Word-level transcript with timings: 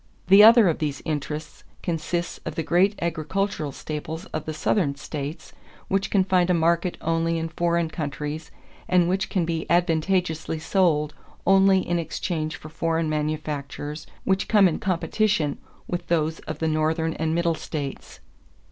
The 0.29 0.43
other 0.43 0.67
of 0.67 0.79
these 0.79 1.03
interests 1.05 1.63
consists 1.83 2.39
of 2.43 2.55
the 2.55 2.63
great 2.63 2.97
agricultural 2.99 3.71
staples 3.71 4.25
of 4.33 4.45
the 4.45 4.51
Southern 4.53 4.95
states 4.95 5.53
which 5.89 6.09
can 6.09 6.23
find 6.23 6.49
a 6.49 6.55
market 6.55 6.97
only 7.01 7.37
in 7.37 7.49
foreign 7.49 7.87
countries 7.87 8.49
and 8.87 9.07
which 9.07 9.29
can 9.29 9.45
be 9.45 9.67
advantageously 9.69 10.57
sold 10.57 11.13
only 11.45 11.87
in 11.87 11.99
exchange 11.99 12.55
for 12.55 12.69
foreign 12.69 13.09
manufactures 13.09 14.07
which 14.23 14.47
come 14.47 14.67
in 14.67 14.79
competition 14.79 15.59
with 15.87 16.07
those 16.07 16.39
of 16.49 16.57
the 16.57 16.67
Northern 16.67 17.13
and 17.13 17.35
Middle 17.35 17.53
states.... 17.53 18.21